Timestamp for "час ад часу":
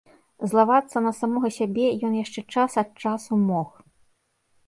2.57-3.33